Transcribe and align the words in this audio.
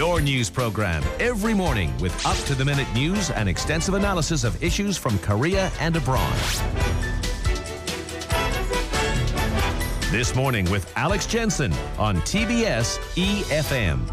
Your 0.00 0.22
news 0.22 0.48
program 0.48 1.04
every 1.18 1.52
morning 1.52 1.94
with 1.98 2.24
up 2.24 2.38
to 2.46 2.54
the 2.54 2.64
minute 2.64 2.88
news 2.94 3.30
and 3.30 3.46
extensive 3.46 3.92
analysis 3.92 4.44
of 4.44 4.64
issues 4.64 4.96
from 4.96 5.18
Korea 5.18 5.70
and 5.78 5.94
abroad. 5.94 6.32
This 10.10 10.34
morning 10.34 10.70
with 10.70 10.90
Alex 10.96 11.26
Jensen 11.26 11.74
on 11.98 12.16
TBS 12.22 12.98
EFM. 13.14 14.10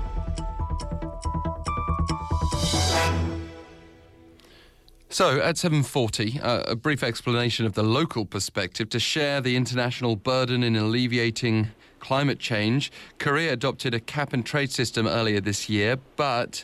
So 5.08 5.40
at 5.40 5.56
7:40, 5.56 6.42
uh, 6.42 6.64
a 6.68 6.76
brief 6.76 7.02
explanation 7.02 7.66
of 7.66 7.76
the 7.76 7.84
local 7.84 8.26
perspective 8.26 8.90
to 8.90 9.00
share 9.00 9.40
the 9.40 9.56
international 9.56 10.18
burden 10.18 10.64
in 10.64 10.76
alleviating 10.76 11.70
climate 12.08 12.40
change. 12.40 12.90
Korea 13.20 13.52
adopted 13.52 13.94
a 13.94 14.00
cap 14.00 14.32
and 14.32 14.46
trade 14.46 14.72
system 14.72 15.06
earlier 15.06 15.42
this 15.42 15.68
year, 15.68 15.98
but 16.16 16.64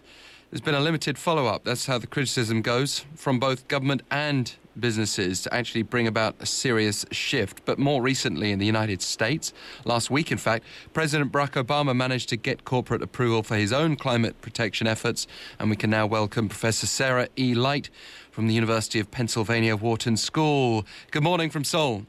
there's 0.49 0.61
been 0.61 0.73
a 0.73 0.79
limited 0.79 1.17
follow-up. 1.17 1.65
That's 1.65 1.85
how 1.85 1.97
the 1.97 2.07
criticism 2.07 2.61
goes 2.61 3.05
from 3.13 3.39
both 3.39 3.67
government 3.67 4.03
and 4.09 4.55
businesses 4.79 5.41
to 5.41 5.53
actually 5.53 5.81
bring 5.81 6.07
about 6.07 6.35
a 6.39 6.45
serious 6.45 7.05
shift. 7.11 7.65
But 7.65 7.77
more 7.77 8.01
recently 8.01 8.51
in 8.51 8.59
the 8.59 8.65
United 8.65 9.01
States, 9.01 9.51
last 9.83 10.09
week 10.09 10.31
in 10.31 10.37
fact, 10.37 10.63
President 10.93 11.33
Barack 11.33 11.61
Obama 11.61 11.93
managed 11.93 12.29
to 12.29 12.37
get 12.37 12.63
corporate 12.63 13.01
approval 13.01 13.43
for 13.43 13.57
his 13.57 13.73
own 13.73 13.97
climate 13.97 14.39
protection 14.39 14.87
efforts, 14.87 15.27
and 15.59 15.69
we 15.69 15.75
can 15.75 15.89
now 15.89 16.07
welcome 16.07 16.47
Professor 16.47 16.87
Sarah 16.87 17.27
E. 17.37 17.53
Light 17.53 17.89
from 18.31 18.47
the 18.47 18.53
University 18.53 18.97
of 19.01 19.11
Pennsylvania 19.11 19.75
Wharton 19.75 20.15
School. 20.15 20.85
Good 21.11 21.23
morning 21.23 21.49
from 21.49 21.65
Seoul. 21.65 22.05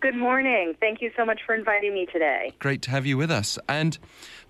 Good 0.00 0.16
morning. 0.16 0.74
Thank 0.80 1.02
you 1.02 1.10
so 1.14 1.26
much 1.26 1.40
for 1.44 1.54
inviting 1.54 1.92
me 1.92 2.06
today. 2.06 2.54
Great 2.58 2.80
to 2.82 2.90
have 2.90 3.04
you 3.04 3.18
with 3.18 3.30
us. 3.30 3.58
And 3.68 3.98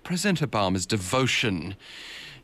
President 0.01 0.39
Obama's 0.39 0.85
devotion 0.85 1.75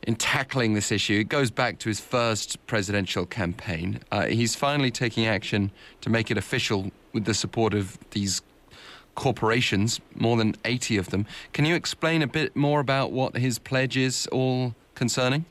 in 0.02 0.14
tackling 0.14 0.74
this 0.74 0.92
issue. 0.92 1.20
It 1.20 1.30
goes 1.30 1.50
back 1.50 1.78
to 1.78 1.88
his 1.88 2.00
first 2.00 2.64
presidential 2.66 3.24
campaign. 3.24 4.00
Uh, 4.12 4.26
he's 4.26 4.54
finally 4.54 4.90
taking 4.90 5.26
action 5.26 5.70
to 6.02 6.10
make 6.10 6.30
it 6.30 6.36
official 6.36 6.92
with 7.14 7.24
the 7.24 7.32
support 7.32 7.72
of 7.72 7.98
these 8.10 8.42
corporations, 9.14 10.00
more 10.14 10.36
than 10.36 10.54
80 10.66 10.98
of 10.98 11.08
them. 11.08 11.24
Can 11.54 11.64
you 11.64 11.74
explain 11.74 12.20
a 12.20 12.26
bit 12.26 12.54
more 12.54 12.78
about 12.78 13.10
what 13.10 13.38
his 13.38 13.58
pledge 13.58 13.96
is 13.96 14.26
all 14.26 14.74
concerning? 14.94 15.46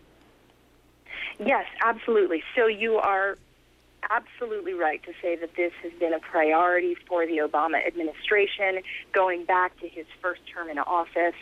Yes, 1.39 1.65
absolutely. 1.83 2.43
So 2.55 2.67
you 2.67 2.97
are 2.97 3.35
absolutely 4.09 4.73
right 4.73 5.01
to 5.03 5.11
say 5.21 5.35
that 5.35 5.55
this 5.55 5.73
has 5.83 5.91
been 5.99 6.13
a 6.13 6.19
priority 6.19 6.95
for 7.07 7.25
the 7.25 7.37
Obama 7.37 7.85
administration 7.85 8.81
going 9.13 9.45
back 9.45 9.79
to 9.79 9.87
his 9.87 10.05
first 10.21 10.41
term 10.53 10.69
in 10.69 10.79
office. 10.79 11.35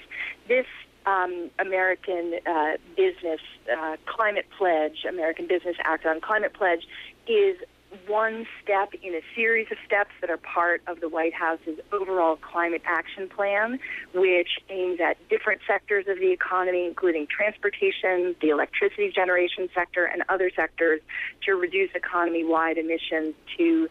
This 0.48 0.66
um, 1.06 1.52
American 1.59 2.39
uh, 2.45 2.78
Business 2.95 3.42
uh, 3.72 3.98
Climate 4.06 4.48
Pledge, 4.58 5.06
American 5.08 5.48
Business 5.48 5.76
Act 5.83 6.06
on 6.06 6.20
Climate 6.22 6.53
Pledge, 6.53 6.88
is 7.28 7.58
one 8.07 8.45
step 8.61 8.93
in 9.01 9.13
a 9.13 9.21
series 9.35 9.67
of 9.71 9.77
steps 9.85 10.11
that 10.21 10.29
are 10.29 10.38
part 10.38 10.81
of 10.88 10.99
the 10.99 11.09
White 11.09 11.33
House's 11.33 11.79
overall 11.91 12.37
climate 12.37 12.81
action 12.85 13.29
plan, 13.29 13.79
which 14.13 14.59
aims 14.69 14.99
at 14.99 15.17
different 15.29 15.61
sectors 15.67 16.05
of 16.07 16.17
the 16.19 16.31
economy, 16.31 16.85
including 16.85 17.27
transportation, 17.27 18.35
the 18.41 18.49
electricity 18.49 19.11
generation 19.13 19.69
sector, 19.73 20.05
and 20.05 20.23
other 20.29 20.52
sectors, 20.55 21.02
to 21.45 21.53
reduce 21.53 21.89
economy 21.95 22.43
wide 22.43 22.77
emissions 22.77 23.33
to 23.57 23.87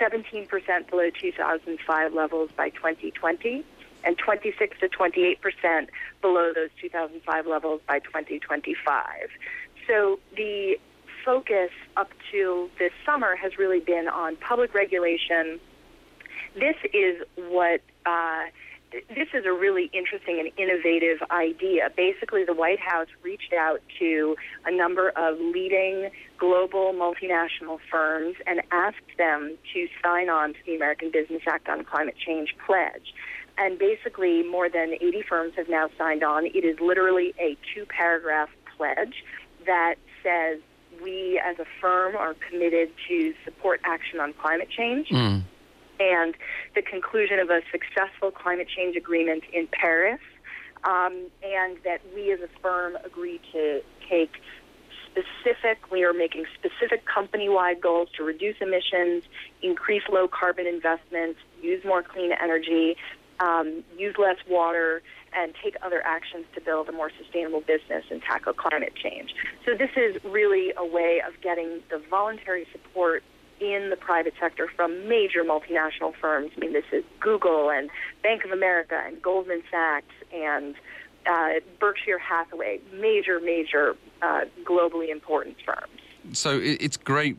17% 0.00 0.48
below 0.90 1.10
2005 1.20 2.14
levels 2.14 2.50
by 2.56 2.70
2020 2.70 3.64
and 4.04 4.18
26 4.18 4.78
to 4.80 4.88
28 4.88 5.40
percent 5.40 5.90
below 6.20 6.52
those 6.54 6.70
2005 6.80 7.46
levels 7.46 7.80
by 7.86 7.98
2025. 8.00 9.28
So 9.86 10.18
the 10.36 10.78
focus 11.24 11.70
up 11.96 12.10
to 12.30 12.70
this 12.78 12.92
summer 13.04 13.36
has 13.36 13.58
really 13.58 13.80
been 13.80 14.08
on 14.08 14.36
public 14.36 14.74
regulation. 14.74 15.60
This 16.54 16.76
is 16.92 17.22
what. 17.36 17.80
Uh, 18.06 18.44
this 19.08 19.28
is 19.32 19.46
a 19.46 19.52
really 19.52 19.90
interesting 19.94 20.38
and 20.38 20.50
innovative 20.58 21.26
idea. 21.30 21.88
Basically, 21.96 22.44
the 22.44 22.52
White 22.52 22.78
House 22.78 23.06
reached 23.22 23.54
out 23.54 23.80
to 23.98 24.36
a 24.66 24.70
number 24.70 25.08
of 25.16 25.38
leading 25.40 26.10
global 26.36 26.92
multinational 26.92 27.78
firms 27.90 28.36
and 28.46 28.60
asked 28.70 29.16
them 29.16 29.56
to 29.72 29.88
sign 30.04 30.28
on 30.28 30.52
to 30.52 30.58
the 30.66 30.76
American 30.76 31.10
Business 31.10 31.40
Act 31.46 31.70
on 31.70 31.84
Climate 31.84 32.16
Change 32.18 32.54
pledge 32.66 33.14
and 33.58 33.78
basically 33.78 34.42
more 34.42 34.68
than 34.68 34.94
80 34.94 35.22
firms 35.28 35.52
have 35.56 35.68
now 35.68 35.88
signed 35.98 36.22
on. 36.22 36.46
It 36.46 36.64
is 36.64 36.78
literally 36.80 37.34
a 37.38 37.56
two 37.74 37.86
paragraph 37.86 38.48
pledge 38.76 39.24
that 39.66 39.96
says 40.22 40.60
we 41.02 41.40
as 41.44 41.58
a 41.58 41.66
firm 41.80 42.16
are 42.16 42.34
committed 42.48 42.90
to 43.08 43.34
support 43.44 43.80
action 43.84 44.20
on 44.20 44.32
climate 44.34 44.68
change. 44.70 45.08
Mm. 45.08 45.42
And 46.00 46.34
the 46.74 46.82
conclusion 46.82 47.38
of 47.38 47.50
a 47.50 47.60
successful 47.70 48.30
climate 48.30 48.68
change 48.74 48.96
agreement 48.96 49.44
in 49.52 49.68
Paris, 49.68 50.20
um, 50.84 51.26
and 51.44 51.76
that 51.84 52.00
we 52.14 52.32
as 52.32 52.40
a 52.40 52.48
firm 52.60 52.96
agree 53.04 53.40
to 53.52 53.82
take 54.08 54.32
specific, 55.12 55.90
we 55.90 56.04
are 56.04 56.12
making 56.12 56.44
specific 56.54 57.04
company 57.06 57.48
wide 57.48 57.80
goals 57.80 58.08
to 58.16 58.24
reduce 58.24 58.56
emissions, 58.60 59.24
increase 59.62 60.02
low 60.10 60.26
carbon 60.26 60.66
investments, 60.66 61.38
use 61.60 61.84
more 61.84 62.02
clean 62.02 62.32
energy, 62.32 62.96
um, 63.38 63.84
use 63.98 64.14
less 64.18 64.38
water, 64.48 65.02
and 65.34 65.54
take 65.62 65.76
other 65.82 66.02
actions 66.04 66.44
to 66.54 66.60
build 66.60 66.88
a 66.88 66.92
more 66.92 67.10
sustainable 67.18 67.60
business 67.60 68.04
and 68.10 68.22
tackle 68.22 68.52
climate 68.52 68.94
change. 68.94 69.34
So, 69.64 69.74
this 69.74 69.90
is 69.96 70.22
really 70.24 70.72
a 70.76 70.84
way 70.84 71.22
of 71.26 71.40
getting 71.40 71.80
the 71.90 72.00
voluntary 72.10 72.66
support 72.72 73.22
in 73.60 73.90
the 73.90 73.96
private 73.96 74.34
sector 74.40 74.68
from 74.74 75.08
major 75.08 75.44
multinational 75.44 76.14
firms. 76.20 76.50
I 76.56 76.60
mean, 76.60 76.72
this 76.72 76.84
is 76.90 77.04
Google 77.20 77.70
and 77.70 77.90
Bank 78.22 78.44
of 78.44 78.50
America 78.50 79.00
and 79.06 79.22
Goldman 79.22 79.62
Sachs 79.70 80.14
and 80.34 80.74
uh, 81.26 81.60
Berkshire 81.78 82.18
Hathaway, 82.18 82.80
major, 82.92 83.38
major, 83.40 83.96
uh, 84.20 84.42
globally 84.64 85.10
important 85.10 85.56
firms. 85.64 86.36
So 86.36 86.58
it's 86.60 86.96
great 86.96 87.36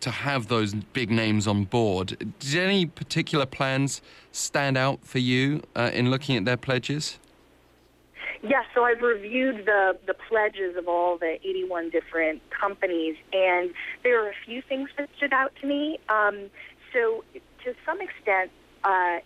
to 0.00 0.10
have 0.10 0.48
those 0.48 0.74
big 0.74 1.10
names 1.10 1.46
on 1.46 1.64
board. 1.64 2.34
Did 2.40 2.56
any 2.56 2.86
particular 2.86 3.46
plans 3.46 4.02
stand 4.32 4.76
out 4.76 5.04
for 5.04 5.18
you 5.18 5.62
uh, 5.76 5.90
in 5.94 6.10
looking 6.10 6.36
at 6.36 6.44
their 6.44 6.56
pledges? 6.56 7.18
Yes, 8.42 8.64
so 8.74 8.82
I've 8.82 9.00
reviewed 9.00 9.66
the, 9.66 9.96
the 10.04 10.14
pledges 10.14 10.76
of 10.76 10.88
all 10.88 11.16
the 11.16 11.38
81 11.44 11.90
different 11.90 12.42
companies, 12.50 13.14
and 13.32 13.70
there 14.02 14.24
are 14.24 14.30
a 14.30 14.34
few 14.44 14.62
things 14.68 14.90
that 14.98 15.08
stood 15.16 15.32
out 15.32 15.52
to 15.60 15.66
me. 15.66 16.00
Um, 16.08 16.50
so, 16.92 17.22
to 17.64 17.74
some 17.86 18.00
extent, 18.00 18.50
uh, 18.82 19.18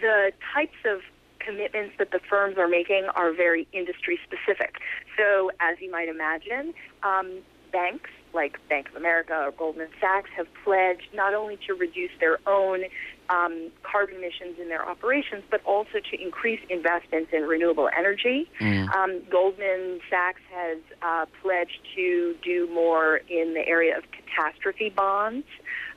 the 0.00 0.30
types 0.54 0.78
of 0.84 1.00
commitments 1.40 1.94
that 1.98 2.12
the 2.12 2.20
firms 2.30 2.56
are 2.56 2.68
making 2.68 3.08
are 3.16 3.32
very 3.32 3.66
industry 3.72 4.18
specific. 4.22 4.76
So, 5.18 5.50
as 5.58 5.78
you 5.80 5.90
might 5.90 6.08
imagine, 6.08 6.72
um, 7.02 7.40
banks 7.72 8.10
like 8.32 8.56
Bank 8.68 8.88
of 8.90 8.96
America 8.96 9.34
or 9.34 9.50
Goldman 9.50 9.88
Sachs 10.00 10.30
have 10.36 10.46
pledged 10.64 11.08
not 11.14 11.34
only 11.34 11.58
to 11.66 11.74
reduce 11.74 12.12
their 12.20 12.38
own 12.46 12.82
um, 13.28 13.70
carbon 13.82 14.16
emissions 14.16 14.58
in 14.60 14.68
their 14.68 14.86
operations, 14.86 15.42
but 15.50 15.64
also 15.64 15.98
to 16.10 16.22
increase 16.22 16.60
investments 16.68 17.30
in 17.32 17.42
renewable 17.42 17.88
energy. 17.96 18.50
Mm. 18.60 18.94
Um, 18.94 19.22
Goldman 19.30 20.00
Sachs 20.10 20.40
has 20.52 20.78
uh, 21.02 21.26
pledged 21.42 21.78
to 21.96 22.34
do 22.42 22.68
more 22.72 23.16
in 23.28 23.54
the 23.54 23.66
area 23.66 23.96
of 23.96 24.04
catastrophe 24.12 24.90
bonds. 24.90 25.46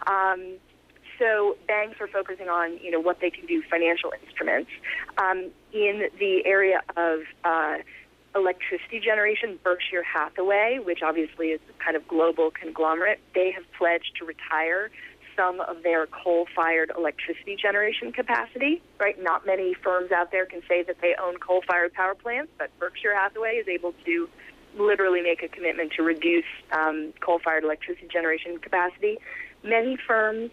Um, 0.07 0.55
so 1.19 1.55
banks 1.67 1.95
are 2.01 2.07
focusing 2.07 2.49
on 2.49 2.77
you 2.79 2.91
know 2.91 2.99
what 2.99 3.21
they 3.21 3.29
can 3.29 3.45
do 3.45 3.63
financial 3.69 4.13
instruments 4.25 4.69
um, 5.17 5.49
in 5.71 6.09
the 6.19 6.41
area 6.45 6.81
of 6.97 7.21
uh, 7.45 7.77
electricity 8.35 8.99
generation, 8.99 9.57
Berkshire 9.63 10.03
Hathaway, 10.03 10.79
which 10.83 10.99
obviously 11.01 11.47
is 11.47 11.61
a 11.69 11.83
kind 11.83 11.95
of 11.95 12.07
global 12.07 12.51
conglomerate, 12.51 13.19
they 13.33 13.51
have 13.51 13.63
pledged 13.77 14.11
to 14.19 14.25
retire 14.25 14.91
some 15.35 15.59
of 15.61 15.83
their 15.83 16.07
coal-fired 16.07 16.91
electricity 16.97 17.55
generation 17.55 18.11
capacity. 18.11 18.81
Right, 18.99 19.21
not 19.21 19.45
many 19.45 19.73
firms 19.73 20.11
out 20.11 20.31
there 20.31 20.45
can 20.45 20.61
say 20.67 20.83
that 20.83 20.97
they 21.01 21.15
own 21.21 21.37
coal-fired 21.37 21.93
power 21.93 22.15
plants, 22.15 22.51
but 22.57 22.69
Berkshire 22.79 23.15
Hathaway 23.15 23.55
is 23.55 23.67
able 23.67 23.93
to 24.05 24.29
literally 24.77 25.21
make 25.21 25.41
a 25.41 25.47
commitment 25.47 25.93
to 25.93 26.03
reduce 26.03 26.45
um, 26.71 27.13
coal-fired 27.21 27.63
electricity 27.63 28.07
generation 28.11 28.57
capacity. 28.59 29.17
Many 29.63 29.97
firms 30.07 30.51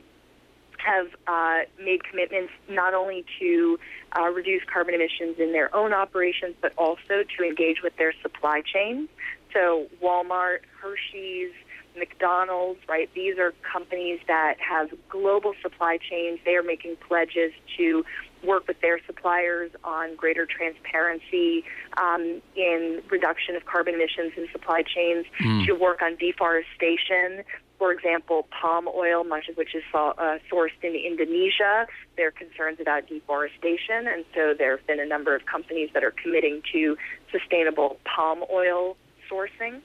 have 0.78 1.08
uh, 1.26 1.60
made 1.82 2.02
commitments 2.04 2.52
not 2.68 2.94
only 2.94 3.24
to 3.40 3.78
uh, 4.18 4.28
reduce 4.30 4.62
carbon 4.72 4.94
emissions 4.94 5.38
in 5.38 5.52
their 5.52 5.74
own 5.74 5.92
operations, 5.92 6.54
but 6.60 6.72
also 6.76 7.22
to 7.36 7.44
engage 7.44 7.82
with 7.82 7.96
their 7.96 8.12
supply 8.22 8.62
chain. 8.62 9.08
So, 9.52 9.86
Walmart, 10.02 10.60
Hershey's, 10.80 11.52
McDonald's, 11.96 12.80
right? 12.88 13.08
These 13.14 13.38
are 13.38 13.52
companies 13.70 14.20
that 14.26 14.54
have 14.60 14.90
global 15.08 15.54
supply 15.62 15.98
chains. 15.98 16.40
They 16.44 16.56
are 16.56 16.62
making 16.62 16.96
pledges 17.06 17.52
to 17.76 18.04
work 18.42 18.66
with 18.66 18.80
their 18.80 18.98
suppliers 19.06 19.70
on 19.84 20.16
greater 20.16 20.46
transparency 20.46 21.64
um, 21.96 22.42
in 22.56 23.02
reduction 23.10 23.54
of 23.56 23.64
carbon 23.66 23.94
emissions 23.94 24.32
in 24.36 24.48
supply 24.50 24.82
chains, 24.82 25.26
mm. 25.40 25.66
to 25.66 25.72
work 25.74 26.02
on 26.02 26.16
deforestation. 26.16 27.44
For 27.78 27.92
example, 27.92 28.46
palm 28.50 28.88
oil, 28.88 29.24
much 29.24 29.48
of 29.48 29.56
which 29.56 29.74
is 29.74 29.82
uh, 29.92 30.12
sourced 30.50 30.70
in 30.82 30.94
Indonesia, 30.94 31.86
there 32.16 32.28
are 32.28 32.30
concerns 32.30 32.78
about 32.80 33.08
deforestation, 33.08 34.06
and 34.06 34.24
so 34.34 34.54
there 34.56 34.76
have 34.76 34.86
been 34.86 35.00
a 35.00 35.06
number 35.06 35.34
of 35.34 35.46
companies 35.46 35.90
that 35.94 36.04
are 36.04 36.12
committing 36.12 36.62
to 36.72 36.96
sustainable 37.30 37.98
palm 38.04 38.44
oil 38.52 38.96
sourcing. 39.28 39.80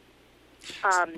Um, 0.83 1.15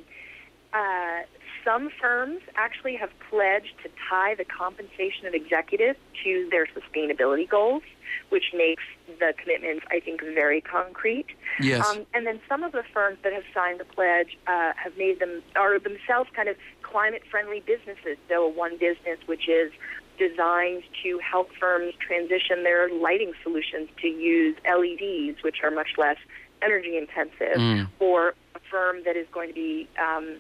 uh, 0.74 1.22
some 1.66 1.90
firms 2.02 2.42
actually 2.56 2.96
have 2.96 3.10
pledged 3.30 3.74
to 3.84 3.90
tie 4.10 4.36
the 4.36 4.46
compensation 4.46 5.26
of 5.28 5.34
executives 5.34 6.00
to 6.24 6.48
their 6.52 6.68
sustainability 6.68 7.50
goals, 7.50 7.84
which 8.30 8.54
makes 8.56 8.84
the 9.20 9.34
commitments, 9.38 9.86
I 9.92 10.00
think, 10.00 10.22
very 10.22 10.62
concrete. 10.62 11.28
Yes. 11.60 11.86
Um, 11.86 12.06
and 12.14 12.26
then 12.26 12.40
some 12.48 12.64
of 12.64 12.72
the 12.72 12.84
firms 12.94 13.18
that 13.24 13.34
have 13.34 13.44
signed 13.54 13.80
the 13.80 13.86
pledge 13.86 14.38
uh, 14.48 14.74
have 14.76 14.98
made 14.98 15.20
them, 15.20 15.42
are 15.56 15.80
themselves 15.80 16.30
kind 16.36 16.50
of 16.50 16.56
climate 16.82 17.24
friendly 17.30 17.62
businesses. 17.66 18.18
So, 18.30 18.48
one 18.48 18.78
business 18.78 19.20
which 19.26 19.50
is 19.50 19.72
designed 20.18 20.84
to 21.04 21.20
help 21.20 21.50
firms 21.60 21.94
transition 22.00 22.64
their 22.64 22.90
lighting 22.94 23.34
solutions 23.42 23.90
to 24.02 24.08
use 24.08 24.56
LEDs, 24.66 25.42
which 25.44 25.58
are 25.64 25.72
much 25.72 25.92
less 25.98 26.18
energy 26.62 26.98
intensive, 26.98 27.58
mm. 27.58 27.88
or 28.00 28.34
a 28.56 28.60
firm 28.70 28.98
that 29.06 29.16
is 29.16 29.26
going 29.32 29.48
to 29.48 29.54
be 29.54 29.88
um, 29.98 30.40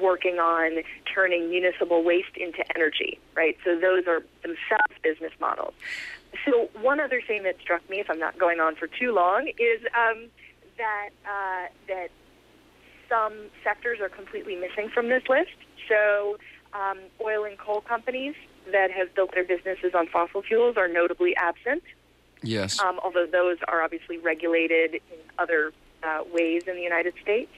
working 0.00 0.38
on 0.38 0.82
turning 1.12 1.50
municipal 1.50 2.02
waste 2.02 2.36
into 2.36 2.62
energy, 2.76 3.18
right? 3.34 3.56
So 3.64 3.78
those 3.78 4.06
are 4.06 4.22
themselves 4.42 4.94
business 5.02 5.32
models. 5.40 5.74
So 6.44 6.68
one 6.80 7.00
other 7.00 7.22
thing 7.26 7.42
that 7.44 7.56
struck 7.60 7.88
me, 7.88 8.00
if 8.00 8.10
I'm 8.10 8.18
not 8.18 8.38
going 8.38 8.60
on 8.60 8.76
for 8.76 8.86
too 8.86 9.12
long, 9.12 9.48
is 9.58 9.80
um, 9.96 10.28
that 10.76 11.10
uh, 11.24 11.68
that 11.88 12.08
some 13.08 13.32
sectors 13.64 14.00
are 14.00 14.08
completely 14.08 14.56
missing 14.56 14.90
from 14.92 15.08
this 15.08 15.22
list. 15.28 15.56
So 15.88 16.36
um, 16.74 16.98
oil 17.20 17.44
and 17.44 17.58
coal 17.58 17.80
companies 17.80 18.34
that 18.72 18.90
have 18.90 19.14
built 19.14 19.34
their 19.34 19.44
businesses 19.44 19.94
on 19.94 20.06
fossil 20.08 20.42
fuels 20.42 20.76
are 20.76 20.88
notably 20.88 21.34
absent. 21.36 21.82
Yes. 22.42 22.78
Um, 22.78 23.00
although 23.02 23.26
those 23.26 23.56
are 23.66 23.82
obviously 23.82 24.18
regulated 24.18 24.94
in 24.94 25.18
other 25.38 25.72
uh, 26.02 26.22
ways 26.32 26.62
in 26.66 26.76
the 26.76 26.82
United 26.82 27.14
States. 27.22 27.50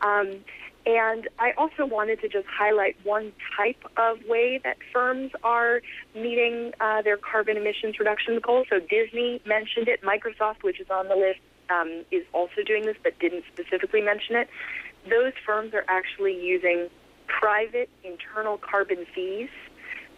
Um, 0.00 0.44
and 0.88 1.28
I 1.38 1.52
also 1.58 1.84
wanted 1.84 2.22
to 2.22 2.28
just 2.28 2.46
highlight 2.46 2.96
one 3.04 3.32
type 3.54 3.76
of 3.98 4.24
way 4.26 4.58
that 4.64 4.78
firms 4.90 5.32
are 5.44 5.82
meeting 6.14 6.72
uh, 6.80 7.02
their 7.02 7.18
carbon 7.18 7.58
emissions 7.58 7.98
reduction 7.98 8.40
goals. 8.42 8.68
So 8.70 8.80
Disney 8.80 9.42
mentioned 9.44 9.88
it. 9.88 10.00
Microsoft, 10.00 10.62
which 10.62 10.80
is 10.80 10.86
on 10.90 11.08
the 11.08 11.14
list, 11.14 11.40
um, 11.68 12.06
is 12.10 12.24
also 12.32 12.62
doing 12.66 12.86
this, 12.86 12.96
but 13.02 13.18
didn't 13.18 13.44
specifically 13.52 14.00
mention 14.00 14.36
it. 14.36 14.48
Those 15.10 15.34
firms 15.44 15.74
are 15.74 15.84
actually 15.88 16.42
using 16.42 16.88
private 17.26 17.90
internal 18.02 18.56
carbon 18.56 19.04
fees 19.14 19.50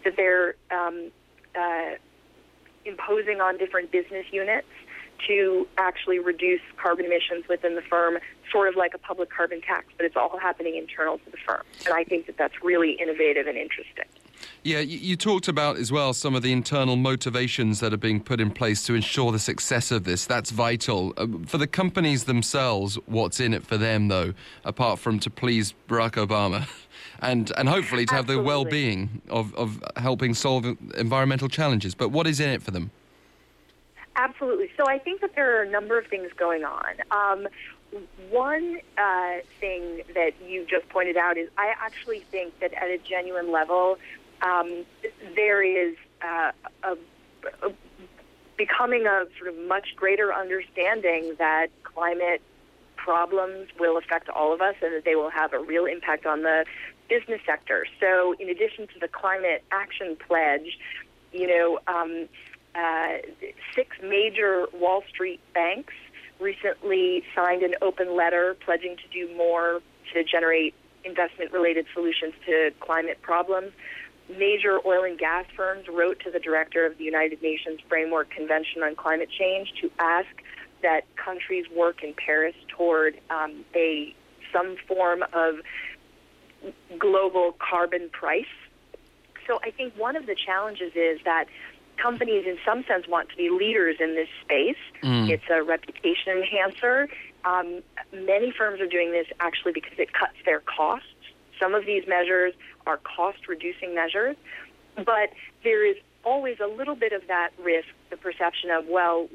that 0.05 0.15
they're 0.15 0.55
um, 0.71 1.11
uh, 1.53 1.95
imposing 2.85 3.41
on 3.41 3.57
different 3.57 3.91
business 3.91 4.25
units 4.31 4.67
to 5.27 5.67
actually 5.77 6.19
reduce 6.19 6.61
carbon 6.77 7.05
emissions 7.05 7.45
within 7.49 7.75
the 7.75 7.81
firm, 7.81 8.17
sort 8.51 8.67
of 8.67 8.75
like 8.75 8.93
a 8.93 8.97
public 8.97 9.29
carbon 9.29 9.61
tax, 9.61 9.87
but 9.97 10.05
it's 10.05 10.15
all 10.15 10.37
happening 10.39 10.75
internal 10.75 11.17
to 11.19 11.31
the 11.31 11.37
firm. 11.37 11.63
And 11.85 11.93
I 11.93 12.03
think 12.03 12.25
that 12.27 12.37
that's 12.37 12.63
really 12.63 12.91
innovative 12.93 13.47
and 13.47 13.57
interesting. 13.57 14.05
Yeah, 14.63 14.79
you, 14.79 14.97
you, 14.97 15.15
talked 15.15 15.47
about 15.47 15.77
as 15.77 15.91
well 15.91 16.13
some 16.13 16.35
of 16.35 16.43
the 16.43 16.51
internal 16.51 16.95
motivations 16.95 17.79
that 17.79 17.93
are 17.93 17.97
being 17.97 18.21
put 18.21 18.39
in 18.39 18.51
place 18.51 18.83
to 18.85 18.95
ensure 18.95 19.31
the 19.31 19.39
success 19.39 19.91
of 19.91 20.03
this. 20.03 20.25
That's 20.25 20.51
vital. 20.51 21.13
Uh, 21.17 21.27
for 21.45 21.57
the 21.57 21.67
companies 21.67 22.25
themselves, 22.25 22.95
what's 23.05 23.39
in 23.39 23.53
it 23.53 23.65
for 23.65 23.77
them, 23.77 24.07
though, 24.07 24.33
apart 24.63 24.99
from 24.99 25.19
to 25.19 25.29
please 25.29 25.73
Barack 25.87 26.13
Obama? 26.13 26.67
And, 27.23 27.51
and 27.55 27.69
hopefully 27.69 28.07
to 28.07 28.15
have 28.15 28.25
Absolutely. 28.25 28.43
the 28.43 28.47
well 28.47 28.65
being 28.65 29.21
of, 29.29 29.53
of 29.53 29.79
helping 29.95 30.33
solve 30.33 30.65
environmental 30.97 31.49
challenges. 31.49 31.93
But 31.93 32.09
what 32.09 32.25
is 32.25 32.39
in 32.39 32.49
it 32.49 32.63
for 32.63 32.71
them? 32.71 32.89
Absolutely. 34.15 34.69
So 34.77 34.87
I 34.87 34.99
think 34.99 35.21
that 35.21 35.35
there 35.35 35.57
are 35.59 35.63
a 35.63 35.69
number 35.69 35.97
of 35.97 36.07
things 36.07 36.31
going 36.37 36.63
on. 36.63 36.95
Um, 37.11 37.47
one 38.29 38.77
uh, 38.97 39.37
thing 39.59 40.01
that 40.13 40.31
you 40.45 40.65
just 40.65 40.87
pointed 40.89 41.17
out 41.17 41.37
is 41.37 41.49
I 41.57 41.73
actually 41.79 42.21
think 42.31 42.59
that 42.59 42.73
at 42.73 42.89
a 42.89 42.97
genuine 42.97 43.51
level, 43.51 43.97
um, 44.41 44.85
there 45.35 45.61
is 45.61 45.95
uh, 46.21 46.51
a, 46.83 46.97
a 47.63 47.73
becoming 48.57 49.07
a 49.07 49.25
sort 49.37 49.49
of 49.49 49.57
much 49.67 49.95
greater 49.95 50.33
understanding 50.33 51.35
that 51.39 51.67
climate 51.83 52.41
problems 52.95 53.69
will 53.79 53.97
affect 53.97 54.29
all 54.29 54.53
of 54.53 54.61
us 54.61 54.75
and 54.81 54.93
that 54.93 55.03
they 55.03 55.15
will 55.15 55.31
have 55.31 55.53
a 55.53 55.59
real 55.59 55.85
impact 55.85 56.25
on 56.25 56.43
the 56.43 56.65
business 57.09 57.41
sector. 57.45 57.85
So, 57.99 58.35
in 58.39 58.49
addition 58.49 58.87
to 58.87 58.99
the 58.99 59.07
climate 59.07 59.63
action 59.71 60.15
pledge, 60.27 60.77
you 61.33 61.47
know, 61.47 61.79
um, 61.87 62.27
uh, 62.75 63.17
six 63.75 63.97
major 64.03 64.65
Wall 64.73 65.03
Street 65.09 65.39
banks 65.53 65.93
recently 66.39 67.23
signed 67.35 67.63
an 67.63 67.75
open 67.81 68.15
letter 68.15 68.55
pledging 68.65 68.97
to 68.97 69.07
do 69.11 69.33
more 69.35 69.81
to 70.13 70.23
generate 70.23 70.73
investment 71.03 71.51
related 71.51 71.85
solutions 71.93 72.33
to 72.45 72.71
climate 72.79 73.21
problems. 73.21 73.71
Major 74.29 74.79
oil 74.85 75.03
and 75.03 75.17
gas 75.17 75.45
firms 75.55 75.87
wrote 75.87 76.19
to 76.21 76.31
the 76.31 76.39
director 76.39 76.85
of 76.85 76.97
the 76.97 77.03
United 77.03 77.41
Nations 77.41 77.79
Framework 77.89 78.29
Convention 78.29 78.83
on 78.83 78.95
Climate 78.95 79.29
Change 79.29 79.73
to 79.81 79.91
ask 79.99 80.29
that 80.81 81.01
countries 81.15 81.65
work 81.75 82.03
in 82.03 82.13
Paris 82.13 82.55
toward 82.69 83.19
um, 83.29 83.65
a 83.75 84.15
some 84.51 84.75
form 84.87 85.23
of 85.33 85.55
global 86.97 87.55
carbon 87.59 88.09
price. 88.09 88.45
So 89.47 89.59
I 89.63 89.71
think 89.71 89.95
one 89.97 90.15
of 90.15 90.25
the 90.25 90.35
challenges 90.35 90.91
is 90.95 91.19
that 91.25 91.45
companies, 92.01 92.45
in 92.45 92.57
some 92.65 92.83
sense, 92.85 93.07
want 93.07 93.29
to 93.29 93.35
be 93.35 93.49
leaders 93.49 93.97
in 93.99 94.15
this 94.15 94.29
space. 94.43 94.81
Mm. 95.03 95.29
It's 95.29 95.43
a 95.49 95.61
reputation 95.63 96.37
enhancer. 96.37 97.07
Um, 97.43 97.81
many 98.13 98.51
firms 98.51 98.79
are 98.81 98.87
doing 98.87 99.11
this 99.11 99.27
actually 99.39 99.73
because 99.73 99.97
it 99.97 100.13
cuts 100.13 100.35
their 100.45 100.61
costs. 100.61 101.07
Some 101.59 101.73
of 101.75 101.85
these 101.85 102.03
measures 102.07 102.53
are 102.87 102.97
cost 102.97 103.47
reducing 103.47 103.93
measures, 103.93 104.35
but 104.95 105.29
there 105.63 105.85
is 105.85 105.97
always 106.23 106.57
a 106.59 106.67
little 106.67 106.95
bit 106.95 107.13
of 107.13 107.27
that 107.27 107.49
risk, 107.61 107.87
the 108.09 108.17
perception 108.17 108.69
of, 108.71 108.85
well, 108.87 109.27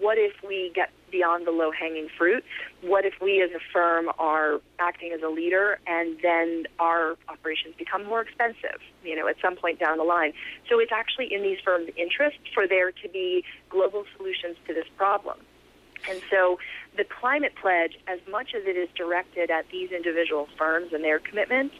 what 0.00 0.18
if 0.18 0.32
we 0.46 0.72
get 0.74 0.90
beyond 1.14 1.46
the 1.46 1.52
low 1.52 1.70
hanging 1.70 2.08
fruit? 2.18 2.44
What 2.82 3.04
if 3.04 3.14
we 3.22 3.40
as 3.40 3.50
a 3.52 3.62
firm 3.72 4.10
are 4.18 4.60
acting 4.80 5.12
as 5.12 5.22
a 5.22 5.28
leader 5.28 5.78
and 5.86 6.18
then 6.20 6.64
our 6.80 7.16
operations 7.28 7.76
become 7.78 8.04
more 8.04 8.20
expensive, 8.20 8.80
you 9.04 9.14
know, 9.14 9.28
at 9.28 9.36
some 9.40 9.54
point 9.54 9.78
down 9.78 9.98
the 9.98 10.04
line? 10.04 10.32
So 10.68 10.80
it's 10.80 10.90
actually 10.92 11.32
in 11.32 11.42
these 11.42 11.58
firms' 11.64 11.90
interest 11.96 12.38
for 12.52 12.66
there 12.66 12.90
to 12.90 13.08
be 13.08 13.44
global 13.70 14.04
solutions 14.16 14.56
to 14.66 14.74
this 14.74 14.86
problem. 14.96 15.38
And 16.10 16.20
so 16.30 16.58
the 16.96 17.04
climate 17.04 17.54
pledge, 17.60 17.96
as 18.08 18.18
much 18.28 18.48
as 18.54 18.64
it 18.66 18.76
is 18.76 18.88
directed 18.96 19.50
at 19.50 19.66
these 19.70 19.90
individual 19.92 20.48
firms 20.58 20.92
and 20.92 21.04
their 21.04 21.20
commitments, 21.20 21.74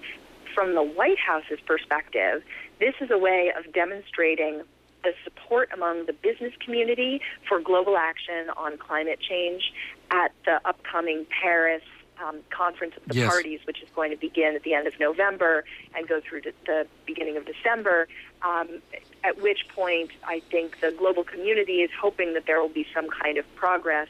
from 0.54 0.74
the 0.74 0.82
White 0.82 1.18
House's 1.18 1.58
perspective, 1.66 2.42
this 2.78 2.94
is 3.00 3.10
a 3.10 3.18
way 3.18 3.52
of 3.58 3.72
demonstrating 3.72 4.62
the 5.04 5.12
support 5.23 5.68
among 5.73 6.06
the 6.06 6.12
business 6.12 6.52
community 6.64 7.20
for 7.49 7.61
global 7.61 7.96
action 7.96 8.50
on 8.56 8.76
climate 8.78 9.20
change 9.20 9.73
at 10.11 10.32
the 10.44 10.61
upcoming 10.64 11.26
Paris 11.42 11.82
um, 12.23 12.40
conference 12.50 12.94
of 12.96 13.02
the 13.08 13.16
yes. 13.16 13.28
parties, 13.28 13.61
which 13.66 13.82
is 13.82 13.88
going 13.94 14.11
to 14.11 14.16
begin 14.16 14.54
at 14.54 14.62
the 14.62 14.75
end 14.75 14.87
of 14.87 14.99
November 14.99 15.64
and 15.96 16.08
go 16.08 16.20
through 16.20 16.42
to 16.42 16.52
the 16.66 16.87
beginning 17.06 17.37
of 17.37 17.44
December. 17.44 18.08
Um, 18.42 18.80
at 19.23 19.40
which 19.40 19.68
point, 19.68 20.11
I 20.26 20.40
think 20.50 20.80
the 20.80 20.92
global 20.92 21.25
community 21.25 21.82
is 21.82 21.90
hoping 22.00 22.34
that 22.34 22.46
there 22.46 22.61
will 22.61 22.68
be 22.68 22.87
some 22.94 23.08
kind 23.08 23.38
of 23.38 23.44
progress 23.54 24.08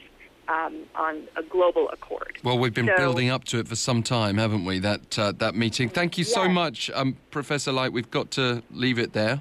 um, 0.48 0.76
on 0.94 1.22
a 1.36 1.42
global 1.42 1.88
accord. 1.90 2.38
Well, 2.42 2.58
we've 2.58 2.74
been 2.74 2.86
so, 2.86 2.96
building 2.96 3.30
up 3.30 3.44
to 3.44 3.58
it 3.60 3.68
for 3.68 3.76
some 3.76 4.02
time, 4.02 4.36
haven't 4.36 4.64
we? 4.64 4.78
That 4.78 5.18
uh, 5.18 5.32
that 5.38 5.54
meeting. 5.54 5.88
Thank 5.88 6.18
you 6.18 6.24
yes. 6.24 6.34
so 6.34 6.48
much, 6.48 6.90
um, 6.90 7.16
Professor 7.30 7.72
Light. 7.72 7.92
We've 7.92 8.10
got 8.10 8.30
to 8.32 8.62
leave 8.70 8.98
it 8.98 9.14
there. 9.14 9.40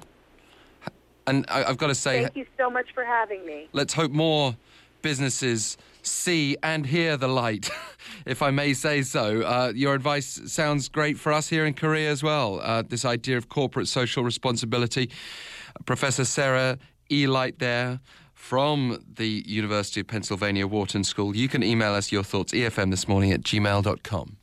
And 1.26 1.46
I, 1.48 1.62
have 1.62 1.78
got 1.78 1.88
to 1.88 1.94
say, 1.94 2.22
thank 2.22 2.36
you 2.36 2.46
so 2.58 2.70
much 2.70 2.86
for 2.94 3.04
having 3.04 3.46
me. 3.46 3.68
Let's 3.72 3.94
hope 3.94 4.12
more 4.12 4.56
businesses 5.02 5.76
see 6.02 6.56
and 6.62 6.86
hear 6.86 7.16
the 7.16 7.28
light, 7.28 7.70
if 8.26 8.42
I 8.42 8.50
may 8.50 8.74
say 8.74 9.02
so. 9.02 9.42
Uh, 9.42 9.72
your 9.74 9.94
advice 9.94 10.40
sounds 10.46 10.88
great 10.88 11.18
for 11.18 11.32
us 11.32 11.48
here 11.48 11.64
in 11.64 11.74
Korea 11.74 12.10
as 12.10 12.22
well. 12.22 12.60
Uh, 12.60 12.82
this 12.82 13.04
idea 13.04 13.36
of 13.36 13.48
corporate 13.48 13.88
social 13.88 14.22
responsibility. 14.22 15.10
Professor 15.86 16.24
Sarah 16.24 16.78
E. 17.10 17.26
Light 17.26 17.58
there 17.58 18.00
from 18.32 19.02
the 19.14 19.42
University 19.46 20.00
of 20.00 20.06
Pennsylvania 20.06 20.66
Wharton 20.66 21.04
School. 21.04 21.34
You 21.34 21.48
can 21.48 21.62
email 21.62 21.94
us 21.94 22.12
your 22.12 22.22
thoughts, 22.22 22.52
efm 22.52 22.90
this 22.90 23.08
morning 23.08 23.32
at 23.32 23.40
gmail.com. 23.40 24.36